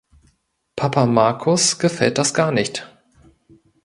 Papa 0.75 1.05
Markus 1.05 1.77
gefällt 1.77 2.17
das 2.17 2.33
gar 2.33 2.51
nicht. 2.51 2.91